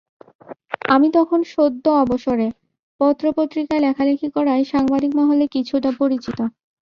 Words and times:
আমি 0.87 1.07
তখন 1.17 1.39
সদ্য 1.51 1.85
অবসরে, 2.03 2.47
পত্রপত্রিকায় 3.01 3.83
লেখালেখি 3.85 4.27
করায় 4.35 4.63
সাংবাদিক 4.71 5.11
মহলে 5.19 5.45
কিছুটা 5.55 5.89
পরিচিত। 5.99 6.39